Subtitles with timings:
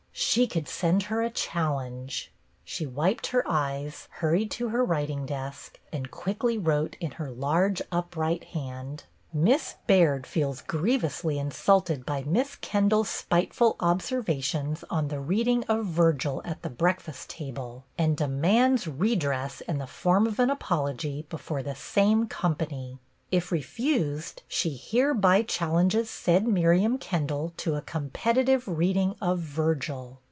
[0.13, 2.31] She could send her a challenge!
[2.63, 7.81] She wiped her eyes, hurried to her writing desk, and quickly wrote in her large,
[7.91, 9.03] upright hand:
[9.33, 16.41] Miss Baird feels grievously insulted by Miss Kendall's spiteful observations on the reading of Virgil
[16.45, 21.75] at the breakfast table, and demands redress in the form of an apology before the
[21.75, 22.99] same company.
[23.31, 30.19] If refused, she hereby challenges said Miriam Kendall to a competitive reading of Virgil.